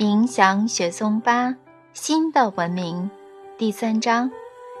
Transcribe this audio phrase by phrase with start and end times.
[0.00, 1.54] 冥想雪松八
[1.92, 3.10] 新的文明
[3.58, 4.30] 第三章：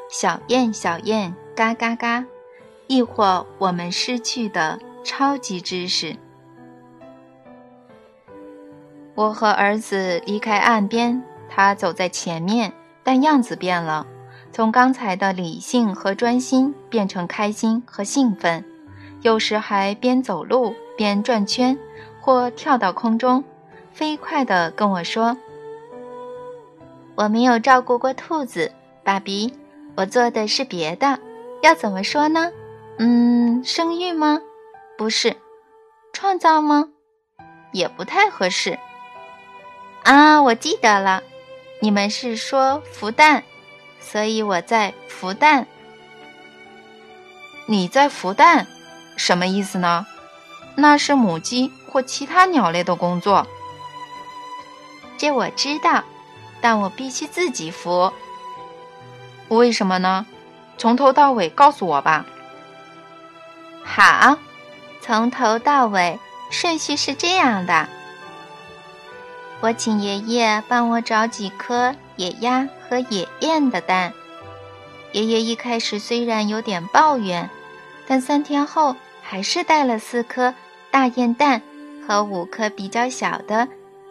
[0.08, 2.24] 小雁小雁嘎嘎嘎，
[2.86, 6.16] 亦或我们失去的超级知识。
[9.14, 12.72] 我和儿子离开岸边，他走在前面，
[13.04, 14.06] 但样子变了，
[14.50, 18.64] 从刚才的理性和专心变成开心和兴奋，
[19.20, 21.78] 有时还边走路边转圈，
[22.22, 23.44] 或跳到空中。
[23.92, 25.36] 飞快地跟我说
[27.16, 28.72] ：“我没有照顾过兔子，
[29.04, 29.52] 爸比，
[29.96, 31.18] 我做的是别的。
[31.62, 32.50] 要怎么说呢？
[32.98, 34.40] 嗯，生育吗？
[34.96, 35.36] 不是，
[36.12, 36.88] 创造吗？
[37.72, 38.78] 也不太合适。
[40.04, 41.22] 啊，我记得了，
[41.80, 43.42] 你们是说孵蛋，
[44.00, 45.66] 所以我在孵蛋。
[47.66, 48.66] 你在孵蛋，
[49.16, 50.06] 什么意思呢？
[50.76, 53.46] 那是母鸡或其他鸟类的工作。”
[55.20, 56.02] 这我知道，
[56.62, 58.10] 但我必须自己孵。
[59.48, 60.24] 为什么呢？
[60.78, 62.24] 从头到尾告诉我吧。
[63.84, 64.38] 好，
[65.02, 66.18] 从头到尾
[66.50, 67.86] 顺序是这样的：
[69.60, 74.14] 我请爷爷帮我找几颗野鸭和野雁的蛋。
[75.12, 77.50] 爷爷一开始虽然有点抱怨，
[78.06, 80.54] 但三天后还是带了四颗
[80.90, 81.60] 大雁蛋
[82.08, 83.68] 和五颗比较小的。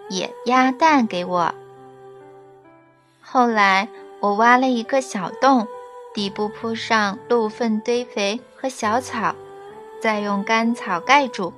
[0.09, 1.53] 野鸭蛋给我。
[3.21, 3.87] 后来
[4.19, 5.67] 我挖了一个小洞，
[6.13, 9.35] 底部铺上鹿粪堆肥和小草，
[10.01, 11.53] 再用干草盖住，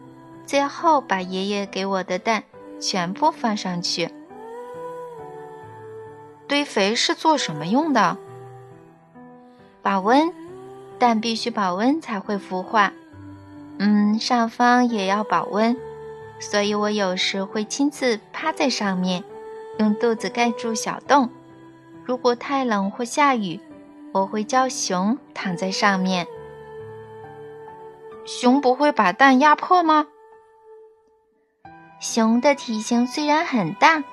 [0.45, 2.44] 最后把爷爷给我的蛋
[2.79, 4.09] 全部放上去。
[6.47, 8.17] 堆肥是做什么用的？
[9.81, 10.33] 保温，
[10.99, 12.91] 蛋必须保温才会孵化。
[13.79, 15.77] 嗯，上方也要保温。
[16.42, 19.23] 所以我有时会亲自趴在上面，
[19.78, 21.30] 用肚子盖住小洞。
[22.03, 23.59] 如果太冷或下雨，
[24.12, 26.28] 我会叫熊躺在上面。
[28.25, 30.07] 熊不会把蛋压破吗？
[32.00, 34.03] 熊的体型虽然很大，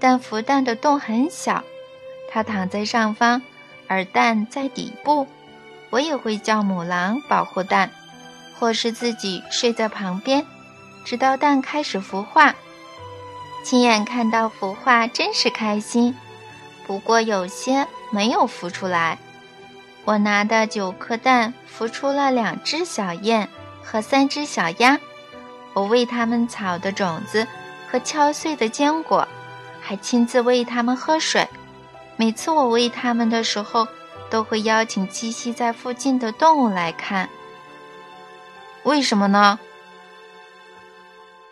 [0.00, 1.62] 但孵蛋的洞很小。
[2.28, 3.40] 它躺在上方，
[3.86, 5.26] 而蛋在底部。
[5.90, 7.90] 我也会叫母狼保护蛋，
[8.58, 10.44] 或是自己睡在旁边。
[11.06, 12.52] 直到蛋开始孵化，
[13.62, 16.16] 亲眼看到孵化真是开心。
[16.84, 19.16] 不过有些没有孵出来。
[20.04, 23.48] 我拿的九颗蛋孵出了两只小雁
[23.84, 24.98] 和三只小鸭。
[25.74, 27.46] 我喂它们草的种子
[27.88, 29.28] 和敲碎的坚果，
[29.80, 31.46] 还亲自喂它们喝水。
[32.16, 33.86] 每次我喂它们的时候，
[34.28, 37.28] 都会邀请栖息在附近的动物来看。
[38.82, 39.60] 为什么呢？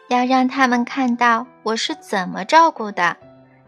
[0.08, 3.16] 要让他们看到我是怎么照顾的，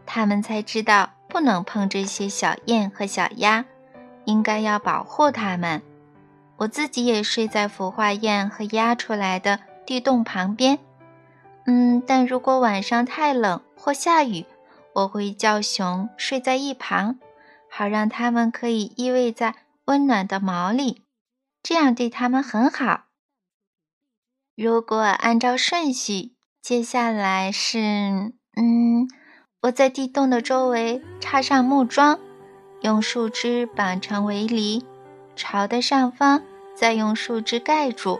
[0.04, 3.64] 他们才知道不能碰这些小雁和小鸭，
[4.24, 5.82] 应该要保护它们。
[6.58, 10.78] 我自己也睡在孵化雁和鸭出来的地洞旁边。
[11.66, 14.46] 嗯，但如果晚上太冷或下雨，
[14.94, 17.18] 我会叫熊睡在一旁，
[17.70, 19.54] 好让它们可以依偎在
[19.86, 21.02] 温暖的毛里，
[21.62, 23.05] 这样对它们很好。
[24.56, 27.78] 如果按照顺序，接下来是，
[28.56, 29.06] 嗯，
[29.60, 32.18] 我在地洞的周围插上木桩，
[32.80, 34.82] 用树枝绑成围篱，
[35.36, 36.42] 巢的上方
[36.74, 38.18] 再用树枝盖住。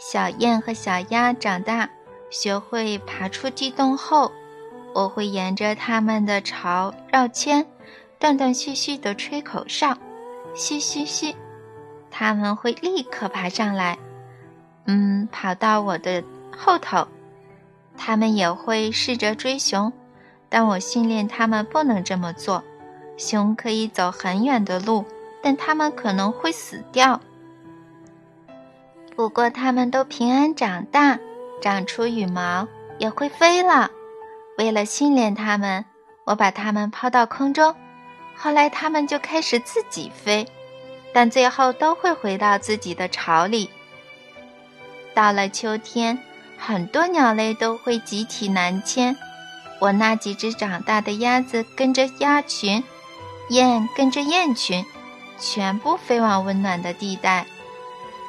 [0.00, 1.90] 小雁和小鸭长大，
[2.30, 4.32] 学会爬出地洞后，
[4.94, 7.66] 我会沿着它们的巢绕圈，
[8.18, 9.98] 断断续续地吹口哨，
[10.54, 11.36] 嘘嘘嘘，
[12.10, 13.98] 它们会立刻爬上来。
[14.86, 16.22] 嗯，跑到我的
[16.56, 17.08] 后头，
[17.96, 19.92] 他们也会试着追熊，
[20.48, 22.62] 但我训练他们不能这么做。
[23.16, 25.04] 熊可以走很远的路，
[25.40, 27.20] 但它们可能会死掉。
[29.14, 31.18] 不过，它们都平安长大，
[31.62, 32.66] 长出羽毛，
[32.98, 33.90] 也会飞了。
[34.58, 35.84] 为了训练它们，
[36.24, 37.74] 我把它们抛到空中，
[38.36, 40.44] 后来它们就开始自己飞，
[41.12, 43.70] 但最后都会回到自己的巢里。
[45.14, 46.18] 到了秋天，
[46.58, 49.16] 很多鸟类都会集体南迁。
[49.80, 52.82] 我那几只长大的鸭子跟着鸭群，
[53.48, 54.84] 雁跟着雁群，
[55.38, 57.46] 全部飞往温暖的地带。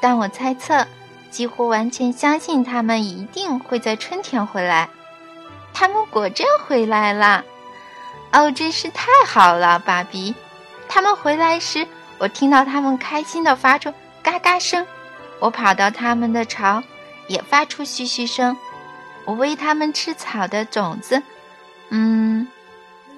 [0.01, 0.85] 但我猜测，
[1.31, 4.89] 几乎完全相信它们一定会在春天回来。
[5.73, 7.43] 它们果真回来了！
[8.31, 10.35] 哦，真是太好了，爸比！
[10.87, 14.85] 它们回来时，我听到它们开心地发出嘎嘎声。
[15.39, 16.83] 我跑到它们的巢，
[17.27, 18.57] 也发出嘘嘘声。
[19.25, 21.21] 我喂它们吃草的种子，
[21.89, 22.47] 嗯，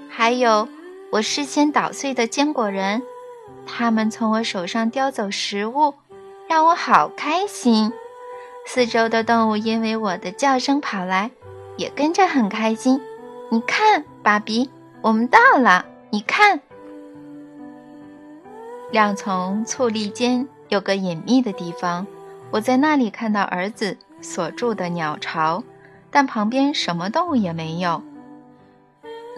[0.10, 0.68] 还有
[1.12, 3.04] 我事先捣碎的坚果仁，
[3.66, 5.94] 它们从我手上叼走食物，
[6.48, 7.92] 让我好开心。
[8.66, 11.32] 四周的动物因为我的叫声跑来，
[11.78, 13.02] 也跟着很开心。
[13.50, 14.70] 你看，爸比，
[15.02, 15.86] 我们到了。
[16.10, 16.62] 你看，
[18.92, 22.06] 两丛醋栗间有个隐秘的地方，
[22.52, 25.64] 我在那里看到儿子所住的鸟巢，
[26.12, 28.02] 但旁边什么动物也没有。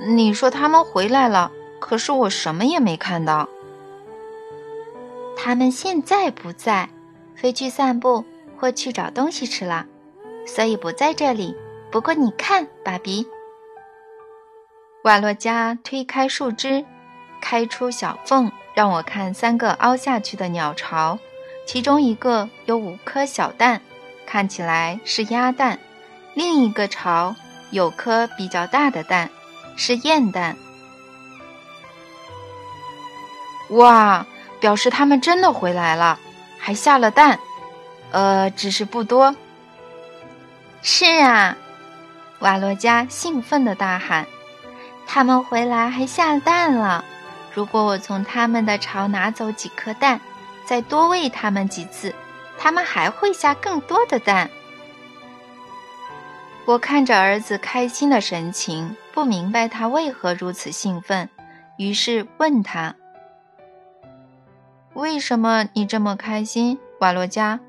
[0.07, 3.49] 你说他们回来了，可是我什么也没看到。
[5.35, 6.89] 他们现在不在，
[7.35, 8.25] 飞去散步。
[8.61, 9.85] 或去找东西吃了，
[10.45, 11.55] 所以不在这里。
[11.89, 13.25] 不过你看，爸比，
[15.05, 16.83] 瓦洛加推开树枝，
[17.39, 21.19] 开出小缝，让我看三个凹下去的鸟巢，
[21.65, 23.81] 其中一个有五颗小蛋，
[24.25, 25.77] 看起来是鸭蛋；
[26.33, 27.35] 另一个巢
[27.71, 29.29] 有颗比较大的蛋，
[29.75, 30.55] 是燕蛋。
[33.69, 34.25] 哇，
[34.59, 36.17] 表示他们真的回来了，
[36.57, 37.39] 还下了蛋。
[38.11, 39.35] 呃，只是不多。
[40.81, 41.55] 是啊，
[42.39, 44.25] 瓦洛加兴奋地大喊
[45.05, 47.05] ：“他们回来还下蛋了！
[47.53, 50.21] 如果我从他们的巢拿走几颗蛋，
[50.65, 52.13] 再多喂他们几次，
[52.57, 54.49] 他们还会下更多的蛋。”
[56.65, 61.27] 我看着儿子开心的神情，不明白他为何如此兴奋，
[61.77, 62.95] 于是问他
[64.93, 67.59] ：“为什么你这么开心，瓦洛加？”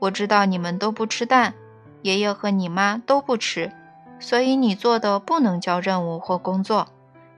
[0.00, 1.54] 我知道你们都不吃蛋，
[2.02, 3.72] 爷爷和你妈都不吃，
[4.18, 6.88] 所以你做的不能叫任务或工作，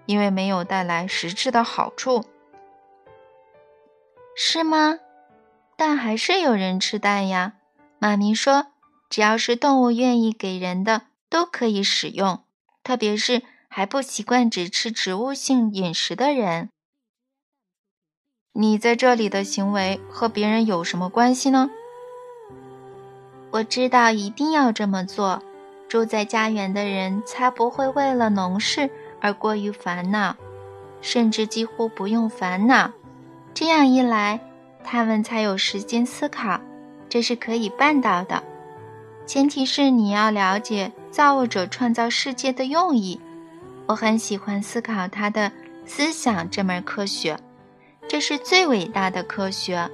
[0.06, 2.24] 因为没有带来实质的好处，
[4.34, 4.98] 是吗？
[5.76, 7.54] 但还是有人吃蛋呀。
[7.98, 8.68] 妈咪说，
[9.10, 12.44] 只要是动物愿意给人的，都可以使用，
[12.82, 16.70] 特别是还不习惯只吃植物性饮食的人。
[18.52, 21.68] 你在这里的行为和别人有什么关系呢？
[23.50, 25.42] 我知道一定要这么做，
[25.88, 28.90] 住在家园的人才不会为了农事
[29.26, 30.36] 而过于烦恼，
[31.00, 32.92] 甚至几乎不用烦恼。
[33.52, 34.38] 这样一来，
[34.84, 36.60] 他们才有时间思考，
[37.08, 38.40] 这是可以办到的。
[39.26, 43.20] 前提是你要了解造物者创造世界的用意。
[43.86, 45.50] 我很喜欢思考他的
[45.84, 47.36] 思想这门科学，
[48.06, 49.90] 这是最伟大的科学，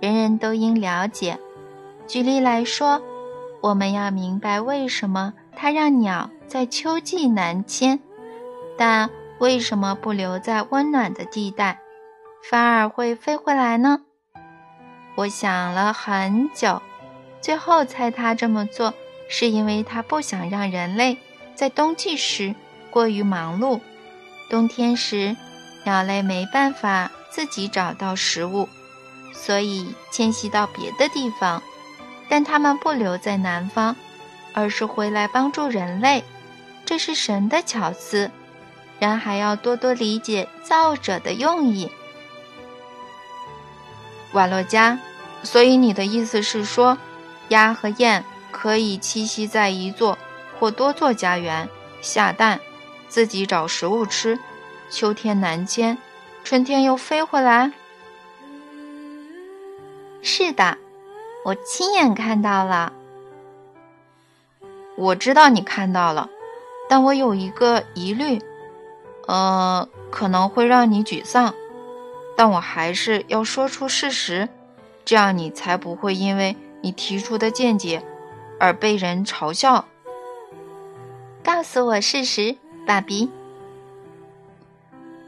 [0.00, 1.38] 人人都应了解。
[2.08, 3.00] 举例来说，
[3.60, 8.00] 我们要明白为什么它让鸟在秋季南迁，
[8.76, 11.80] 但为什么不留在温暖的地带，
[12.48, 14.00] 反而会飞回来呢？
[15.16, 16.80] 我想了很久，
[17.40, 18.94] 最后猜它这么做
[19.28, 21.18] 是因为它不想让人类
[21.54, 22.54] 在冬季时
[22.90, 23.80] 过于忙碌。
[24.48, 25.36] 冬天时，
[25.84, 28.68] 鸟类没办法自己找到食物，
[29.34, 31.62] 所以迁徙到别的地方。
[32.28, 33.94] 但他们不留在南方，
[34.54, 36.24] 而是回来帮助人类，
[36.86, 38.30] 这是神的巧思。
[39.02, 41.90] 人还要多多理解造者的用意。
[44.30, 44.96] 瓦洛加，
[45.42, 46.96] 所以你的意思是说，
[47.48, 50.16] 鸭和雁可以栖息在一座
[50.56, 51.68] 或多座家园，
[52.00, 52.60] 下蛋，
[53.08, 54.38] 自己找食物吃，
[54.88, 55.98] 秋天南迁，
[56.44, 57.72] 春天又飞回来？
[60.22, 60.78] 是的。
[61.44, 62.92] 我亲眼看到了，
[64.94, 66.30] 我知道你看到了，
[66.88, 68.40] 但我有一个疑虑，
[69.32, 71.54] 呃，可能会让你沮丧，
[72.36, 74.50] 但我还是要说出事实，
[75.06, 78.02] 这样你才不会因为你提出的见解
[78.60, 79.86] 而被人嘲笑。
[81.42, 83.30] 告诉我事实，爸比。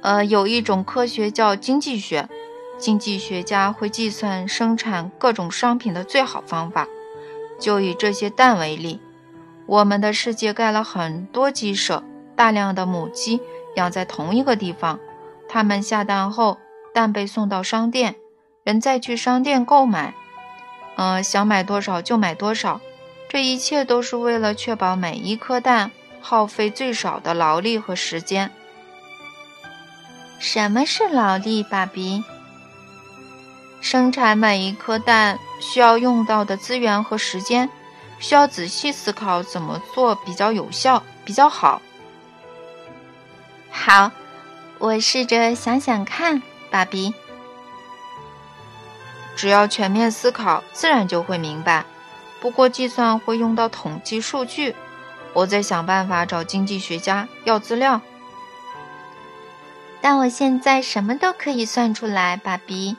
[0.03, 2.29] 呃，有一种科学叫经济学。
[2.77, 6.87] 经济学家会计算生产各种商品的最好方法。
[7.59, 9.01] 就以这些蛋为例，
[9.65, 12.05] 我们的世界盖了很多鸡舍，
[12.37, 13.41] 大量的母鸡
[13.75, 14.99] 养在同一个地方。
[15.49, 16.59] 它们下蛋后，
[16.93, 18.17] 蛋被送到商店，
[18.65, 20.15] 人再去商店购买。
[20.97, 22.81] 呃，想买多少就买多少。
[23.29, 25.91] 这一切都是为了确保每一颗蛋
[26.21, 28.51] 耗费最少的劳力和时间。
[30.39, 32.23] 什么是劳力，爸比？
[33.81, 37.69] 生产每一颗蛋需要用到的资源和时间，
[38.19, 41.83] 需要仔细思考怎么做比较有效、比较好。
[43.77, 44.13] 好，
[44.79, 46.41] 我试着想想看，
[46.71, 47.13] 爸比。
[49.35, 51.85] 只要全面思考，自然就会明白。
[52.41, 54.75] 不过计算会用到统计数据，
[55.33, 58.01] 我在想办法找经济学家要资料。
[60.01, 62.97] 但我现在什么都可以算出来，爸比。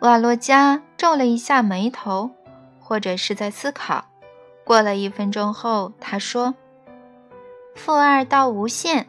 [0.00, 2.30] 瓦洛加皱了一下眉头，
[2.80, 4.06] 或者是在思考。
[4.64, 6.54] 过了一分钟后，他说
[7.76, 9.08] ：“负二到无限，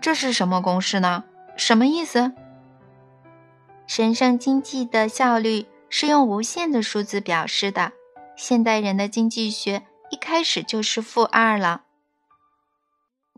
[0.00, 1.24] 这是什么公式呢？
[1.56, 2.32] 什么意思？”
[3.86, 7.92] 神圣经济的效率是用无限的数字表示的。
[8.36, 11.84] 现代人的经济学一开始就是负二了。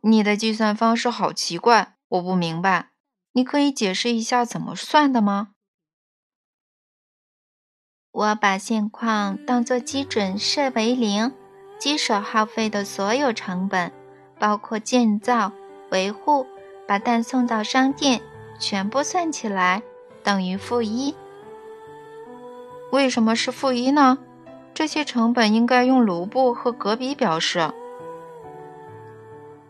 [0.03, 2.91] 你的计算方式好奇怪，我不明白。
[3.33, 5.49] 你可以解释一下怎么算的吗？
[8.13, 11.35] 我把现况当做基准设为零，
[11.79, 13.93] 机手耗费的所有成本，
[14.39, 15.53] 包括建造、
[15.90, 16.47] 维护、
[16.87, 18.21] 把蛋送到商店，
[18.59, 19.83] 全部算起来
[20.23, 21.14] 等于负一。
[22.93, 24.19] 为什么是负一呢？
[24.73, 27.71] 这些成本应该用卢布和格比表示。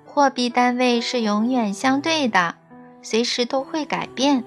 [0.05, 2.55] 货币单位是永远相对的，
[3.03, 4.43] 随时都会改变，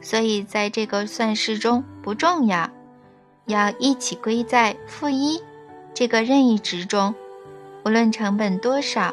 [0.00, 2.70] 所以在这个算式中不重要。
[3.46, 5.42] 要一起归在负一
[5.92, 7.14] 这个任意值中，
[7.84, 9.12] 无论成本多少，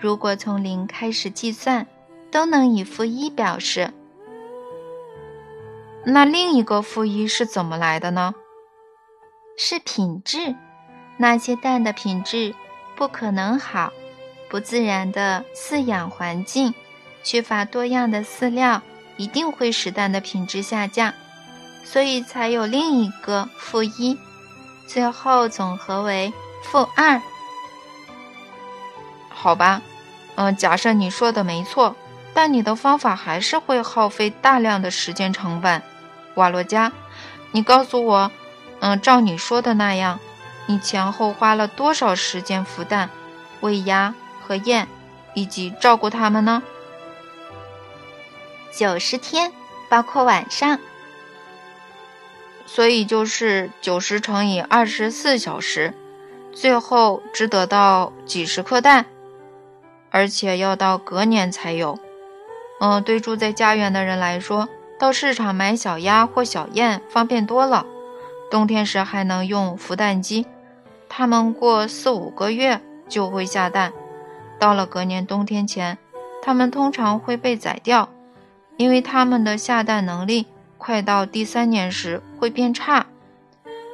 [0.00, 1.86] 如果从零开始计算，
[2.30, 3.92] 都能以负一表示。
[6.04, 8.34] 那另一个负一是怎么来的呢？
[9.58, 10.56] 是品质，
[11.18, 12.54] 那些蛋的品质
[12.96, 13.92] 不可能好，
[14.48, 16.72] 不自然的饲养环境，
[17.22, 18.80] 缺乏多样的饲料，
[19.18, 21.12] 一定会使蛋的品质下降。
[21.84, 24.16] 所以才有另一个负一，
[24.86, 27.20] 最后总和为负二。
[29.28, 29.82] 好吧，
[30.40, 31.94] 嗯，假设你说的没错，
[32.32, 35.82] 但你的方法还是会耗费大量的时间成本。
[36.36, 36.92] 瓦洛加，
[37.52, 38.30] 你告诉我，
[38.78, 40.18] 嗯，照你说的那样，
[40.64, 43.10] 你前后花了多少时间孵蛋、
[43.60, 44.88] 喂鸭和雁，
[45.34, 46.62] 以及照顾它们呢？
[48.72, 49.52] 九十天，
[49.90, 50.78] 包括晚上。
[52.64, 55.92] 所以就是九十乘以二十四小时，
[56.54, 59.04] 最后只得到几十颗蛋，
[60.10, 61.98] 而且要到隔年才有。
[62.80, 67.86] 嗯，对住在家园的人来说，到市场买小鸭或小雁方便多了。
[68.50, 70.46] 冬天时还能用孵蛋机，
[71.08, 73.92] 它们过四五个月就会下蛋。
[74.58, 75.98] 到了隔年冬天前，
[76.42, 78.08] 它们通常会被宰掉，
[78.76, 80.46] 因为它们的下蛋能力。
[80.76, 83.04] 快到第三年时会变差，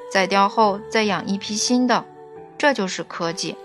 [0.08, 2.04] 宰掉后再养一批新的，
[2.56, 3.56] 这就是科技。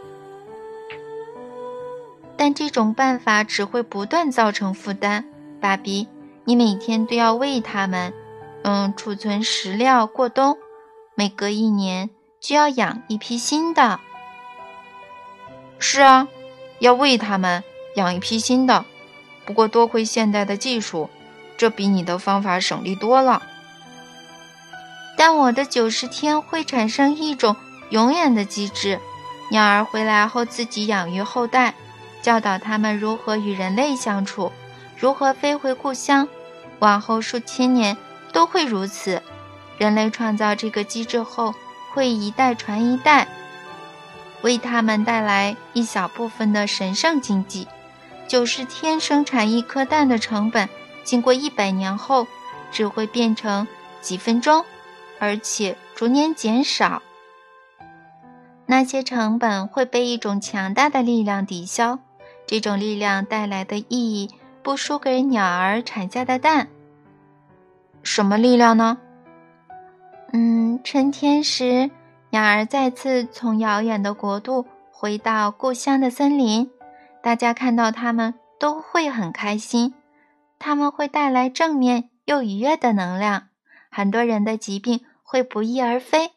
[2.41, 5.23] 但这种办法只会不断造成负担。
[5.61, 6.07] 爸比，
[6.43, 8.11] 你每天都要喂它们，
[8.63, 10.57] 嗯，储存食料过冬，
[11.13, 13.99] 每隔一年就要养一批新的。
[15.77, 16.27] 是啊，
[16.79, 18.85] 要喂它们，养一批新的。
[19.45, 21.11] 不过多亏现代的技术。
[21.57, 23.43] 这比你的方法省力多了，
[25.15, 27.55] 但我的九十天会产生一种
[27.91, 28.99] 永远的机制：
[29.51, 31.75] 鸟儿回来后自己养育后代，
[32.21, 34.51] 教导它们如何与人类相处，
[34.97, 36.27] 如何飞回故乡。
[36.79, 37.95] 往后数千年
[38.31, 39.21] 都会如此。
[39.77, 41.53] 人类创造这个机制后，
[41.91, 43.27] 会一代传一代，
[44.41, 47.67] 为他们带来一小部分的神圣经济。
[48.27, 50.69] 九十天生产一颗蛋的成本。
[51.03, 52.27] 经过一百年后，
[52.71, 53.67] 只会变成
[54.01, 54.63] 几分钟，
[55.19, 57.01] 而且逐年减少。
[58.67, 61.99] 那些成本会被一种强大的力量抵消，
[62.51, 64.29] 这种力量带来的意义
[64.61, 66.67] 不输给鸟儿产下的蛋。
[68.03, 68.97] 什么力量呢？
[70.33, 71.89] 嗯，春天时，
[72.29, 76.69] 鸟儿再次从遥远的国度回到故乡的森林，
[77.23, 79.93] 大家看到它们都会很开心。
[80.59, 83.47] 它们会带来正面又愉悦的能量，
[83.89, 86.31] 很多人的疾病会不翼而飞。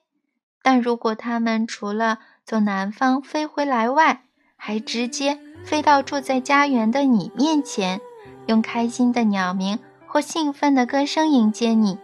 [0.63, 4.23] 但如果它们除了从南方飞回来外，
[4.55, 8.01] 还直接飞到住在家园的你面前，
[8.47, 11.99] 用开心的鸟鸣或兴奋的歌声迎接你，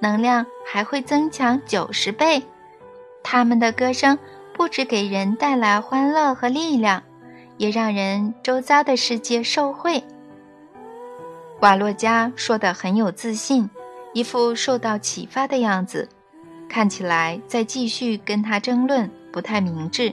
[0.00, 2.42] 能量还会增强九十倍。
[3.22, 4.18] 它们的歌声
[4.52, 7.02] 不止给人带来欢乐和力量，
[7.56, 10.02] 也让人周遭的世界受惠。
[11.60, 13.70] 瓦洛加说的很有自信，
[14.12, 16.08] 一副受到启发的样子，
[16.68, 20.12] 看起来再继续跟他争论不太明智，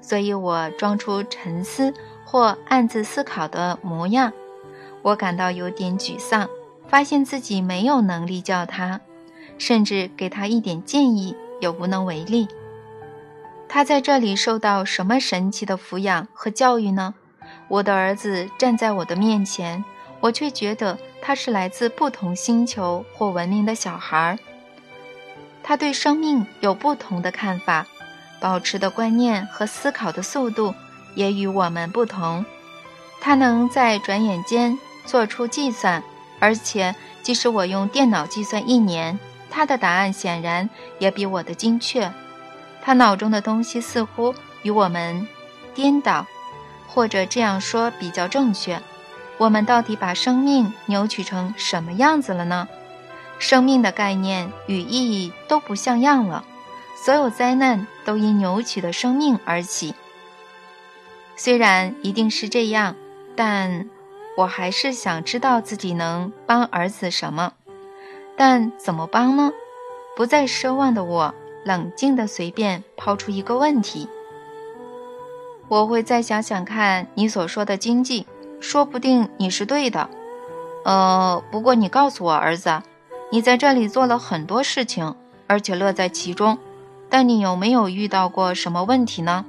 [0.00, 1.92] 所以我装出沉思
[2.24, 4.32] 或暗自思考的模样。
[5.02, 6.48] 我感到有点沮丧，
[6.88, 9.00] 发现自己没有能力教他，
[9.58, 12.48] 甚至给他一点建议也无能为力。
[13.68, 17.14] 他在这里受到什么神奇的抚养和教育呢？
[17.68, 19.84] 我的儿子站在我的面前。
[20.22, 24.38] 我却觉得他是来自不同星球或文明的小孩。
[25.64, 27.84] 他对生命有不同的看法，
[28.38, 30.72] 保持的观念和思考的速度
[31.14, 32.44] 也与我们不同。
[33.20, 36.02] 他能在转眼间做出计算，
[36.40, 39.18] 而且即使我用电脑计算一年，
[39.50, 42.12] 他的答案显然也比我的精确。
[42.82, 45.28] 他脑中的东西似乎与我们
[45.74, 46.26] 颠倒，
[46.88, 48.82] 或者这样说比较正确：
[49.38, 52.66] 我们到底把生命扭曲成什么样子了呢？
[53.38, 56.44] 生命的概念与意义都不像样了，
[57.04, 59.94] 所有灾难都因扭曲的生命而起。
[61.44, 62.94] 虽然一定是这样，
[63.34, 63.90] 但
[64.36, 67.54] 我还是想知道自己能帮儿子什么。
[68.36, 69.50] 但怎么帮呢？
[70.14, 71.34] 不再奢望的我，
[71.64, 74.08] 冷静地随便抛出一个问题：
[75.66, 78.24] 我会再想想看你所说的经济，
[78.60, 80.08] 说不定你是对的。
[80.84, 82.84] 呃，不过你告诉我，儿子。
[83.32, 85.16] 你在这里做了很多事情，
[85.48, 86.56] 而且乐在其中，
[87.10, 89.44] 但你有没有遇到过什么问题呢？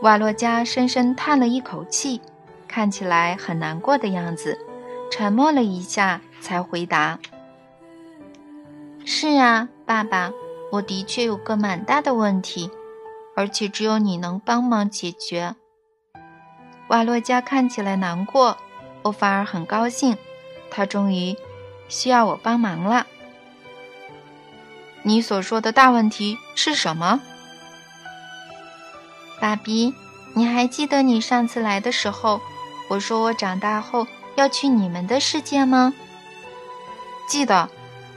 [0.00, 2.20] 瓦洛加深深叹了一口气，
[2.68, 4.58] 看起来很难过的样子，
[5.10, 7.18] 沉默了一下，才回答
[9.04, 10.30] ：“是啊，爸爸，
[10.70, 12.70] 我的确有个蛮大的问题，
[13.34, 15.56] 而且只有你能帮忙解决。”
[16.88, 18.56] 瓦洛加看起来难过，
[19.02, 20.16] 我反而很高兴，
[20.70, 21.36] 他终于。
[21.90, 23.06] 需要我帮忙了。
[25.02, 27.22] 你所说的大问题是什么，
[29.40, 29.94] 爸比？
[30.34, 32.40] 你还记得你上次来的时候，
[32.88, 35.94] 我说我长大后要去你们的世界吗？
[37.26, 37.68] 记得，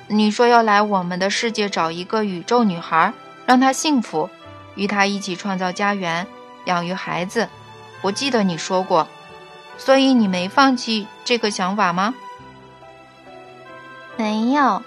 [0.08, 3.14] 你说要来我们的世界找一个宇宙女孩，
[3.46, 4.30] 让她幸福，
[4.76, 6.28] 与她一起创造家园，
[6.66, 7.50] 养育孩子。
[8.02, 9.08] 我记得你说过，
[9.78, 12.14] 所以你没放弃这个想法吗？
[14.18, 14.84] 没有，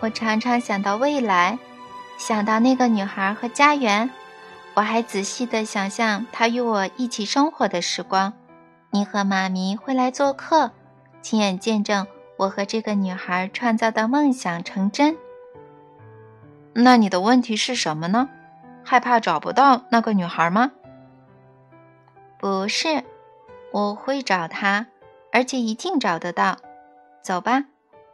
[0.00, 1.58] 我常常想到未来，
[2.18, 4.10] 想到那个女孩和家园。
[4.76, 8.34] 我还仔细地想象他与我一起生活的时光。
[8.90, 10.70] 你和妈咪会来做客，
[11.22, 15.16] 亲眼见证我和这个女孩创造的梦想成真。
[16.74, 18.28] 那你的问题是什么呢？
[18.84, 20.72] 害怕找不到那个女孩吗？
[22.38, 23.02] 不是，
[23.72, 24.88] 我会找她，
[25.32, 26.58] 而且一定找得到。
[27.22, 27.64] 走吧。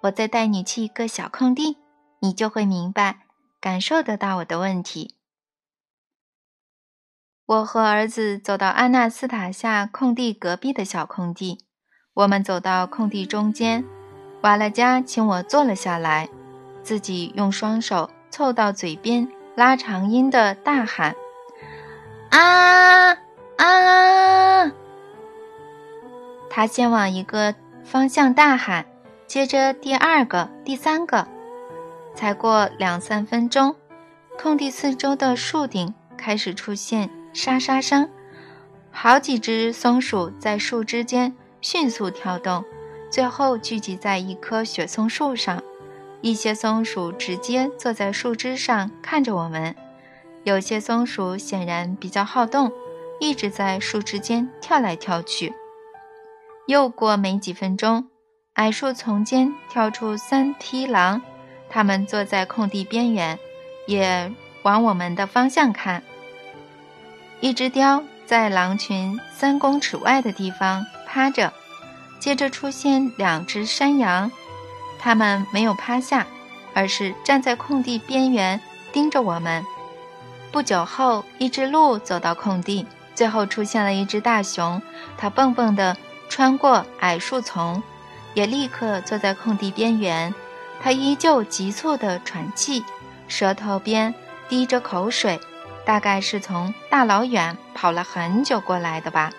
[0.02, 1.76] 我再带你去一个小空地，
[2.20, 3.18] 你就会明白，
[3.60, 5.14] 感受得到我的问题。
[7.44, 11.58] 我和儿子走到安纳斯塔夏空地隔壁的小空地，
[12.14, 13.84] 我们走到空地中间，
[14.42, 16.28] 瓦拉加请我坐了下来，
[16.82, 21.16] 自己用双手凑到嘴边，拉长音的大喊
[22.30, 23.10] ：“啊
[23.56, 24.72] 啊！”
[26.48, 28.86] 他先往一个方向大喊。
[29.26, 31.26] 接着第二个、第三个，
[32.14, 33.74] 才过两三分钟，
[34.38, 38.08] 空地四周的树顶开始出现沙沙声，
[38.90, 42.64] 好几只松鼠在树枝间迅速跳动，
[43.10, 45.62] 最后聚集在一棵雪松树上。
[46.20, 49.74] 一些松鼠直接坐在树枝上看着我们，
[50.44, 52.70] 有些松鼠显然比较好动，
[53.18, 55.52] 一直在树枝间跳来跳去。
[56.66, 58.08] 又过没几分钟。
[58.54, 61.22] 矮树丛间跳出三匹狼，
[61.70, 63.38] 它们坐在空地边缘，
[63.86, 64.30] 也
[64.62, 66.02] 往我们的方向看。
[67.42, 71.52] 一只雕在狼群三公尺外的地方趴着，
[72.20, 74.30] 接着出现两只山羊，
[75.00, 76.24] 它们没有趴下，
[76.72, 78.60] 而是站在空地边缘
[78.92, 79.64] 盯着我们。
[80.52, 84.80] 不久后，一只鹿走到空地，最后出现了一只大熊，
[85.18, 85.96] 它蹦蹦地
[86.28, 87.82] 穿过矮树丛。
[88.34, 90.32] 也立刻坐在空地边缘，
[90.80, 92.84] 它依旧急促地喘气，
[93.26, 94.14] 舌头边
[94.48, 95.40] 滴着口水，
[95.84, 99.32] 大概是从大老远跑了很久过来的吧。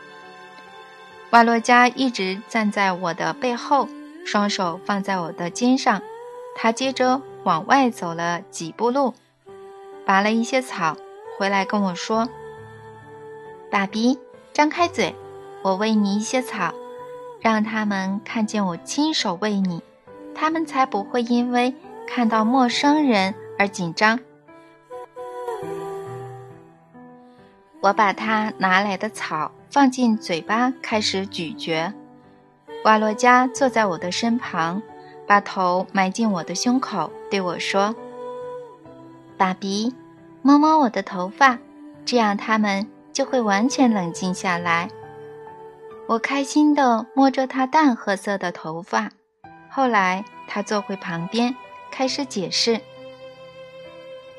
[1.31, 3.87] 瓦洛加一直站在我的背后，
[4.25, 6.01] 双手放在我的肩上。
[6.55, 9.15] 他接着往外走了几步路，
[10.05, 10.95] 拔了一些草，
[11.37, 12.29] 回来跟我说
[13.71, 14.19] ：“爸比，
[14.53, 15.15] 张开嘴，
[15.63, 16.73] 我喂你一些草。”
[17.41, 19.81] 让他们看见我亲手喂你，
[20.33, 21.73] 他们才不会因为
[22.07, 24.19] 看到陌生人而紧张。
[27.83, 31.93] 我把他拿来的草放进嘴巴，开始咀嚼。
[32.85, 34.81] 瓦洛加坐在我的身旁，
[35.27, 37.93] 把头埋进我的胸口，对我说
[39.35, 39.93] ：“爸比，
[40.41, 41.59] 摸摸我的头发，
[42.05, 44.89] 这样他们就会完全冷静下来。”
[46.07, 49.11] 我开心地摸着它淡褐色的头发。
[49.69, 51.53] 后来，他坐回旁边，
[51.91, 52.79] 开始解释：“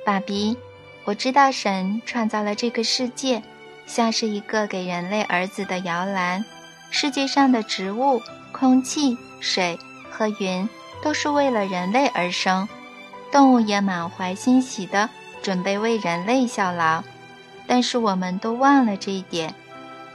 [0.03, 0.57] 爸比，
[1.05, 3.43] 我知道神创造了这个世界，
[3.87, 6.45] 像是一个给人类儿子的摇篮。
[6.91, 9.79] 世界上的植物、空气、水
[10.11, 10.69] 和云
[11.03, 12.69] 都是为了人类而生，
[13.31, 15.11] 动物也满怀欣喜的
[15.43, 17.03] 准备为人类效劳。
[17.67, 19.55] 但是我们都忘了这一点。”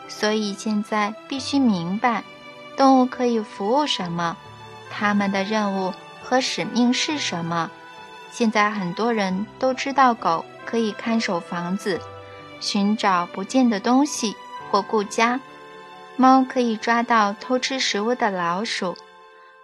[0.07, 2.23] 所以现在必须明白，
[2.75, 4.37] 动物可以服务什么，
[4.89, 7.69] 它们的任务和使命是什么。
[8.31, 11.99] 现在很多人都知道，狗可以看守房子，
[12.59, 14.35] 寻找不见的东西
[14.69, 15.39] 或顾家；
[16.15, 18.95] 猫可以抓到偷吃食物的老鼠，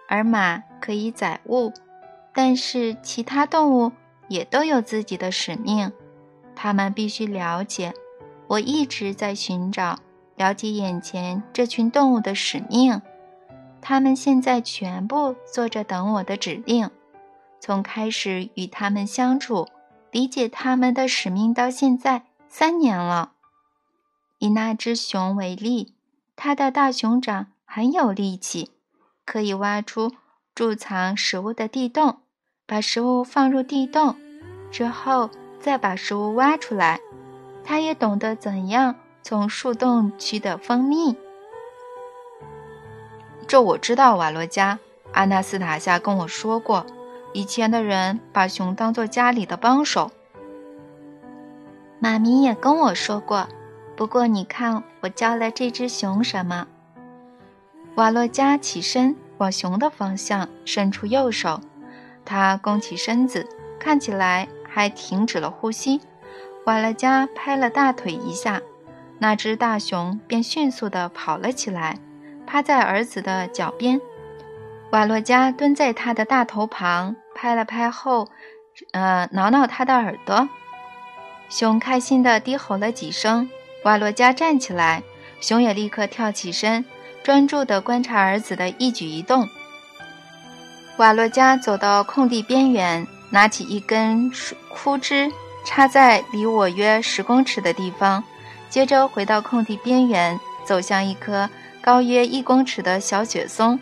[0.08, 1.72] 而马可以载物。
[2.34, 3.92] 但是其他动物
[4.26, 5.92] 也都有自己的使命，
[6.56, 7.94] 它们必须了解。
[8.48, 10.00] 我一直在寻找。
[10.34, 13.00] 了解眼前这群动物的使命，
[13.80, 16.90] 他们现在全部坐着等我的指令。
[17.60, 19.66] 从开始与他们相处、
[20.10, 23.32] 理解他们的使命到现在三年了。
[24.38, 25.94] 以那只熊为例，
[26.34, 28.70] 它的大熊掌很有力气，
[29.24, 30.12] 可以挖出
[30.54, 32.20] 贮藏食物的地洞，
[32.66, 34.16] 把食物放入地洞
[34.70, 37.00] 之后再把食物挖出来。
[37.64, 38.96] 它也懂得怎样。
[39.22, 41.16] 从树洞取得蜂蜜，
[43.48, 44.14] 这我知道。
[44.14, 44.78] 瓦洛加，
[45.10, 46.86] 阿纳斯塔夏跟我说过，
[47.36, 50.10] 以前的人把熊当做家里的帮手。
[51.98, 53.46] 妈咪也跟我说过。
[53.94, 56.66] 不过你看，我教了这只熊什么？
[57.96, 61.60] 瓦洛加起身往熊的方向伸出右手，
[62.24, 63.46] 他弓起身子，
[63.78, 66.00] 看起来还停止了呼吸。
[66.64, 68.62] 瓦洛加拍了大腿一下。
[69.18, 71.98] 那只大熊便迅速地跑了起来，
[72.46, 74.00] 趴在儿子的脚边。
[74.90, 78.30] 瓦洛加蹲在他的大头旁，拍了拍后，
[78.92, 80.48] 呃，挠挠他的耳朵。
[81.50, 83.48] 熊开心地低吼了几声。
[83.84, 85.02] 瓦洛加站起来，
[85.40, 86.84] 熊也立刻跳起身，
[87.22, 89.46] 专注地观察儿子的一举一动。
[90.96, 94.32] 瓦洛加走到空地边缘，拿起一根
[94.70, 95.30] 枯枝，
[95.64, 98.24] 插在离我约十公尺的地方。
[98.68, 101.48] 接着回到空地边缘，走向一棵
[101.80, 103.78] 高约一公尺的小雪松，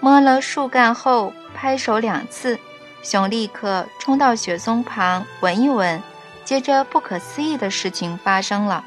[0.00, 2.58] 摸了树干后拍手两次，
[3.02, 6.02] 熊立刻冲到雪松旁闻一闻。
[6.44, 8.84] 接着，不可思议的事情发生了：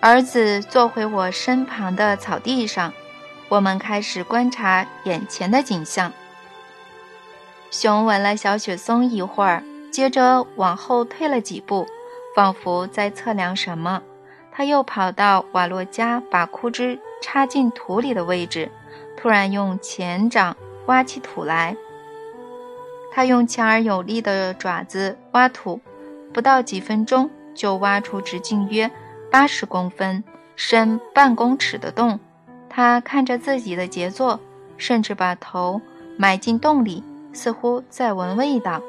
[0.00, 2.92] 儿子坐回我身旁的草地上，
[3.48, 6.12] 我们开始观察眼前的景象。
[7.70, 11.86] 熊闻了小雪松一会儿，接着往后退了几步，
[12.36, 14.02] 仿佛在测量什么。
[14.52, 18.70] 他又跑到瓦洛加把枯枝插进土里的位置，
[19.16, 21.74] 突然用前掌挖起土来。
[23.14, 25.80] 他用强而有力的爪子挖土，
[26.32, 28.90] 不到几分钟就挖出直径约
[29.30, 30.24] 八十公分、
[30.56, 32.18] 深半公尺的洞。
[32.68, 34.40] 他看着自己的杰作，
[34.76, 35.80] 甚至把头
[36.18, 38.82] 埋进洞里，似乎在闻味道。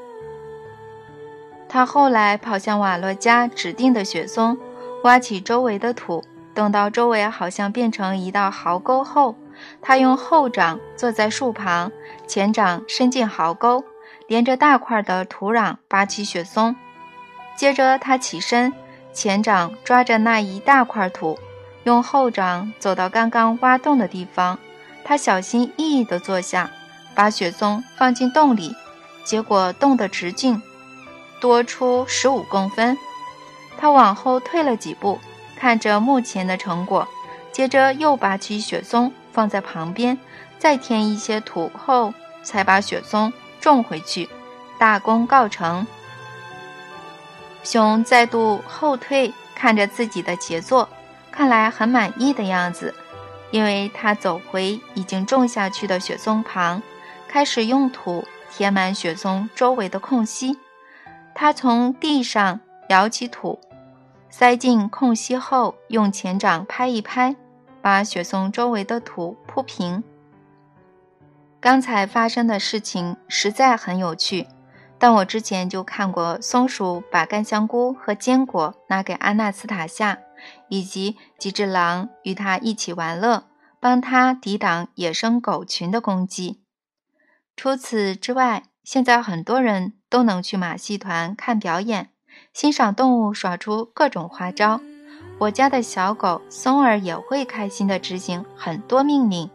[1.69, 4.57] 他后来跑向瓦洛加指定的雪松。
[5.03, 6.23] 挖起周围的土，
[6.55, 9.35] 等到周围好像变成一道壕沟后，
[9.79, 11.91] 他用后掌坐在树旁，
[12.25, 13.83] 前掌伸进壕沟，
[14.27, 16.75] 连着大块的土壤拔起雪松。
[17.55, 18.73] 接着他起身，
[19.13, 21.39] 前掌抓着那一大块土，
[21.83, 24.57] 用后掌走到刚刚挖洞的地方。
[25.03, 26.69] 他小心翼翼地坐下，
[27.13, 28.75] 把雪松放进洞里，
[29.23, 30.61] 结果洞的直径
[31.39, 32.97] 多出十五公分。
[33.77, 35.19] 他往后退了几步，
[35.55, 37.07] 看着目前的成果，
[37.51, 40.17] 接着又拔起雪松放在旁边，
[40.57, 43.31] 再添一些土后，才把雪松
[43.65, 44.29] 种回去，
[44.77, 45.87] 大功告成。
[47.63, 50.87] 熊再度后退，看着自己的杰作，
[51.31, 52.93] 看来很满意的样子，
[53.49, 56.83] 因为他走回已经种下去的雪松旁，
[57.27, 60.59] 开始用土填满雪松周围的空隙。
[61.33, 62.59] 他从地上。
[62.87, 63.59] 舀起土，
[64.29, 67.35] 塞进空隙后，用前掌拍一拍，
[67.81, 70.03] 把雪松周围的土铺平。
[71.59, 74.47] 刚才发生的事情实在很有趣，
[74.99, 80.19] 但我之前就看过松鼠把干香菇和坚果拿给阿纳斯塔夏，
[80.69, 83.45] 以及几只狼与他一起玩乐，
[83.79, 86.61] 帮他抵挡野生狗群的攻击。
[87.55, 92.09] 除此之外，现在很多人都能去马戏团看表演。
[92.53, 94.81] 欣赏动物耍出各种花招，
[95.39, 99.49] 我家的小狗松儿也会开心地执行很多命令。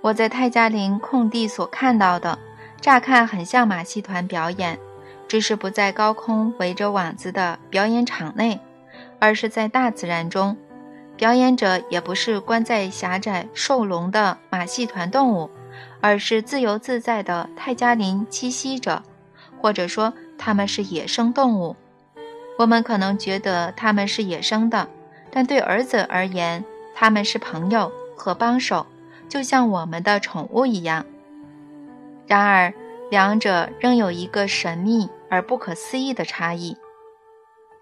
[0.00, 2.38] 我在泰加林空地所看到的，
[2.80, 4.78] 乍看很像马戏团表演，
[5.26, 8.60] 只是不在高空围着网子的表演场内，
[9.18, 10.56] 而是在大自然中。
[11.16, 15.50] 表演者也不是关在狭窄兽笼的马戏团动物，
[16.00, 19.02] 而是自由自在的泰加林栖息者，
[19.60, 21.74] 或者说他们是野生动物。
[22.56, 24.88] 我们可能觉得他们是野生的，
[25.32, 28.86] 但对儿子而言，他们是朋友和帮手，
[29.28, 31.04] 就像我们的宠物一样。
[32.26, 32.72] 然而，
[33.10, 36.76] 两者仍有一个神秘而不可思议的差异。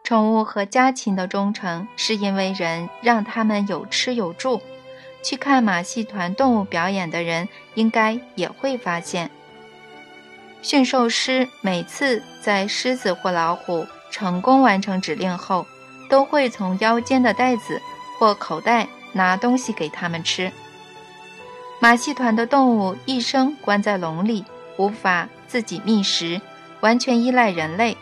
[0.05, 4.61] 宠物和家禽的忠诚，是因为人让它们有吃有住。
[5.23, 9.29] 去看马戏团动物表演的人，应该也会发现，
[10.63, 15.67] 驯兽师每次在狮子或老虎成功完成指令后，
[16.09, 17.83] 都会从腰间的袋子
[18.21, 20.53] 或口袋拿东西给它们吃。
[21.79, 24.45] 马戏团的动物一生关在笼里，
[24.79, 26.41] 无法自己觅食，
[26.81, 27.97] 完全依赖人类，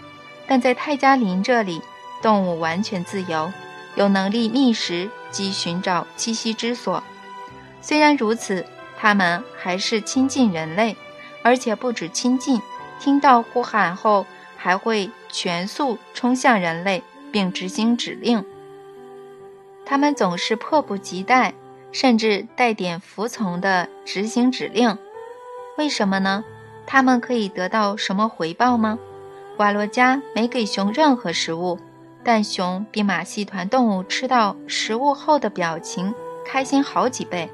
[0.46, 1.82] 但在泰加林这里。
[2.22, 3.52] 动物完全自由，
[3.96, 7.04] 有能力觅食及寻找栖息之所。
[7.82, 8.64] 虽然如此，
[8.96, 10.96] 它们还是亲近人类，
[11.42, 12.62] 而且不止亲近，
[12.98, 14.24] 听到呼喊后
[14.56, 18.42] 还会全速冲向人类并执行指令。
[19.84, 21.52] 它们总是迫不及待，
[21.94, 24.98] 甚至带点服从的执行指令。
[25.78, 26.44] 为什么呢？
[26.84, 28.98] 它们可以得到什么回报吗？
[29.58, 31.78] 瓦洛加没给熊任何食物。
[32.26, 37.50] 但熊比马戏团动物吃到食物后的表情开心好几倍。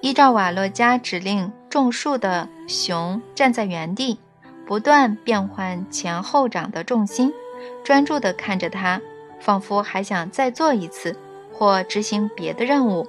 [0.00, 4.20] 依照瓦洛加指令种树的熊站在原地，
[4.64, 7.32] 不断变换前后掌的重心，
[7.82, 9.00] 专注地看着它，
[9.40, 11.16] 仿佛还想再做一次
[11.62, 13.08] 或执行别的任务。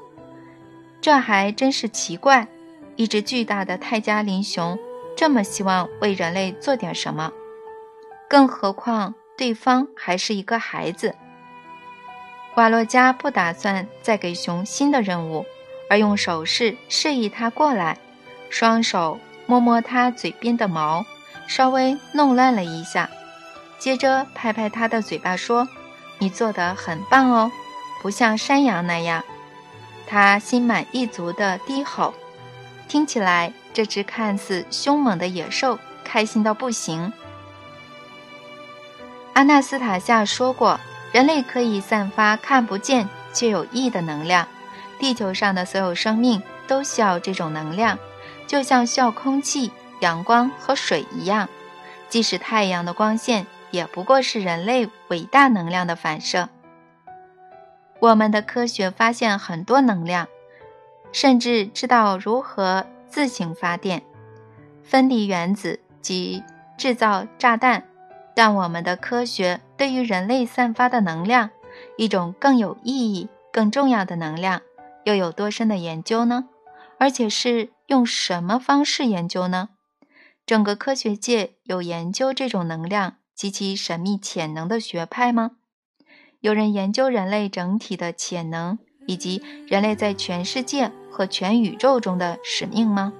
[1.01, 2.47] 这还真是奇怪，
[2.95, 4.77] 一只巨大的泰加林熊
[5.17, 7.31] 这么希望为人类做点什么，
[8.29, 9.15] 更何况。
[9.35, 11.15] 对方还是一个孩子。
[12.53, 15.47] 瓦洛加不打算再给熊新的任务，
[15.89, 17.97] 而用手势示意他过来，
[18.51, 21.03] 双手摸摸他嘴边的毛，
[21.47, 23.09] 稍微弄乱了一下，
[23.79, 25.67] 接着拍拍他的嘴巴说
[26.21, 27.51] ：“你做得很棒哦，
[28.03, 29.23] 不像山羊那样。”
[30.05, 32.13] 他心满意足地低吼，
[32.87, 37.11] 听起来这只看似凶猛的野兽开心到不行。
[39.33, 40.79] 阿纳斯塔夏说过，
[41.11, 44.47] 人类可以散发看不见却有益的能量。
[44.99, 47.97] 地球上的所有生命都需要这种能量，
[48.45, 51.49] 就像需要空气、阳光和水一样。
[52.09, 56.49] 即使太阳的光线也不过是人类伟大能量的反射。
[58.03, 60.27] 我们的科学发现很多能量，
[61.13, 64.03] 甚至知道如何自行发电、
[64.83, 66.43] 分离原子及
[66.77, 67.85] 制造炸弹。
[68.35, 71.51] 但我们的科学对于人类散发的能量，
[71.95, 74.61] 一种更有意义、更重要的能量，
[75.05, 76.49] 又有多深的研究呢？
[76.99, 79.69] 而且是用什么方式研究呢？
[80.45, 85.51] 整个科学界有研究这种能量及其神秘潜能的学派吗？
[86.43, 93.13] 有人研究人类整体的潜能，以及人类在全世界和全宇宙中的使命吗？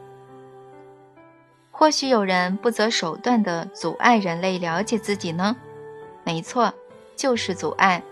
[1.72, 5.56] 或许有人不择手段地阻碍人类了解自己呢？
[6.26, 6.74] 没错，
[7.16, 8.04] 就是阻碍。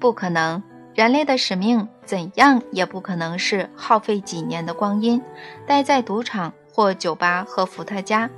[0.00, 0.60] 不可能，
[0.92, 5.22] 人类的使命怎样也不可能是耗费几年的光阴，
[5.64, 8.28] 待在赌场或酒吧和伏特加，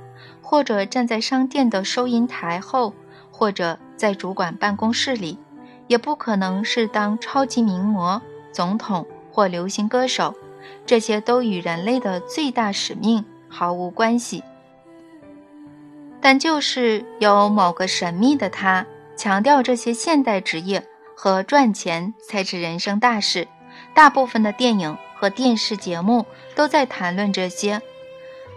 [0.43, 2.93] 或者站在商店的收银台后，
[3.39, 5.39] 或者在主管办公室里，
[5.87, 8.21] 也不可能是当超级名模、
[8.51, 10.35] 总统或流行歌手。
[10.85, 14.43] 这些都与人类的最大使命毫无关系，
[16.19, 23.47] 但就是有某个神秘的他强调这些现代职业和赚钱才是人生大事。
[23.95, 26.25] 大部分的电影和电视节目
[26.55, 27.81] 都在谈论这些，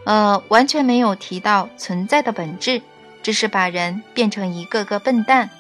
[0.05, 2.83] 呃，完全没有提到存在的本质，
[3.23, 5.51] 只是把人变成一个个笨蛋。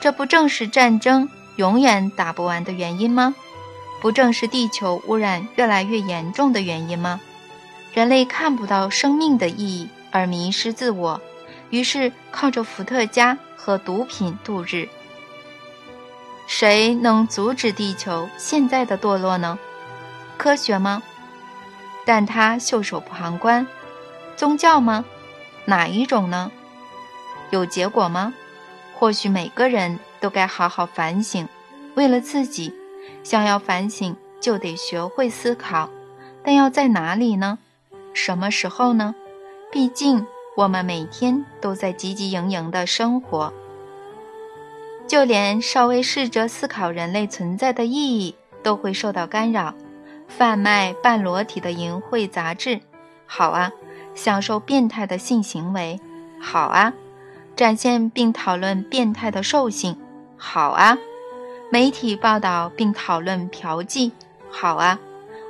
[0.00, 3.34] 这不正是战争永远打不完的原因吗？
[4.00, 7.20] 不正是地球污染越来越严重的原因吗？
[7.92, 11.20] 人类看不到生命的意义而迷失自我，
[11.70, 14.88] 于是靠着伏特加和毒品度日。
[16.46, 19.58] 谁能阻止地球现在的堕落呢？
[20.36, 21.02] 科学吗？
[22.06, 23.66] 但他袖手旁观。
[24.36, 25.04] 宗教吗？
[25.68, 26.50] 哪一种呢？
[27.50, 28.32] 有结果吗？
[28.94, 31.46] 或许每个人都该好好反省。
[31.94, 32.72] 为了自己，
[33.22, 35.90] 想要反省，就得学会思考。
[36.42, 37.58] 但要在哪里呢？
[38.14, 39.14] 什么时候呢？
[39.70, 40.26] 毕竟
[40.56, 43.52] 我们每天都在汲汲营营的生活，
[45.06, 49.74] 就连稍微试着思考人类存在的意义，都会受到干扰。
[50.28, 52.80] 贩卖半裸体的淫秽杂志，
[53.26, 53.70] 好啊；
[54.18, 56.00] 享受变态的性行为，
[56.40, 56.92] 好啊；
[57.54, 59.96] 展现并讨论变态的兽性，
[60.36, 60.98] 好啊；
[61.70, 64.10] 媒体报道并讨论嫖妓，
[64.50, 64.98] 好啊。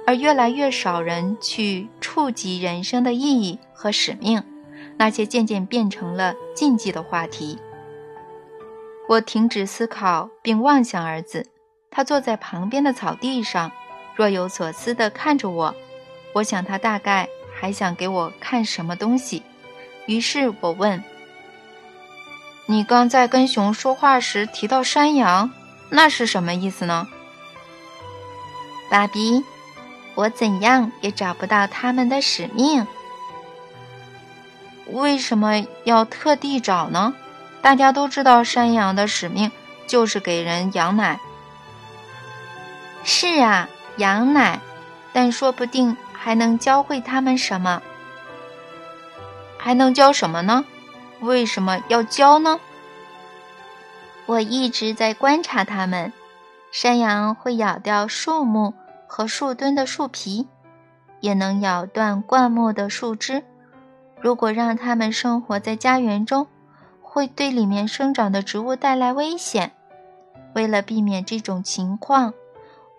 [0.07, 4.43] 而越来越少人去触及人生的意义和使命，
[4.99, 7.59] 那些渐渐变成了禁忌的话题。
[9.09, 11.47] 我停止思考并望向儿子，
[11.91, 13.73] 他坐在旁边的草地上。
[14.15, 15.75] 若有所思地看着我，
[16.35, 17.29] 我想他大概
[17.59, 19.43] 还想给我看什么东西。
[20.07, 21.03] 于是我问
[22.67, 25.51] ：“你刚在跟熊说话时提到山羊，
[25.91, 27.09] 那是什么意思呢？”
[28.91, 29.45] 爸比，
[30.15, 32.87] 我怎样也找不到他们的使命。
[34.87, 37.15] 为什么要特地找呢？
[37.61, 39.51] 大家都知道山羊的使命
[39.87, 41.19] 就是给人羊奶。
[43.05, 43.69] 是啊。
[43.99, 44.61] 羊奶，
[45.13, 47.81] 但说不定还能教会他们什么？
[49.57, 50.65] 还能教什么呢？
[51.21, 52.59] 为什么要教呢？
[54.27, 56.13] 我一直在观察它们。
[56.71, 58.75] 山羊会咬掉树木
[59.07, 60.47] 和树墩的树皮，
[61.21, 63.43] 也能咬断灌木的树枝。
[64.21, 66.47] 如果让它们生活在家园中，
[67.01, 69.73] 会对里面生长的植物带来危险。
[70.55, 72.35] 为了避免这种情况，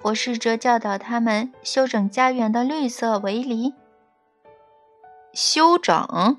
[0.02, 3.74] 我试着教导他们修整家园的绿色围篱。
[5.34, 6.38] 修整？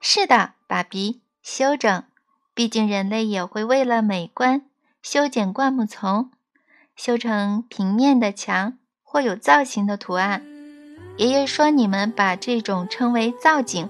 [0.00, 2.04] 是的，爸比，修整。
[2.54, 4.62] 毕竟人类也会为了美观
[5.02, 6.30] 修剪灌木丛，
[6.94, 10.44] 修成平面的墙或有造型的图案。
[11.16, 13.88] 爷爷说你们把这种称为造景。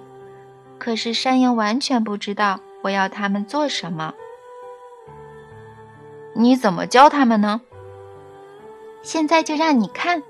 [0.79, 4.15] 可是山羊完全不知道我要他们做什么。
[6.35, 7.61] 你怎么教他们呢？
[9.03, 10.23] 现在就让你看。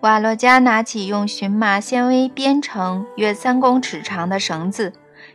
[0.00, 4.92] 瓦洛加拿起用荨麻纤维编成约三公尺长的绳子，